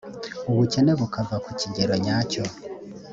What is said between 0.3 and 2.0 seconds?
ubukene bukava ku kigero